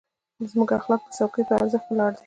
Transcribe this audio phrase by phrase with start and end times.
[0.49, 2.19] زموږ اخلاق د څوکۍ په ارزښت ولاړ دي.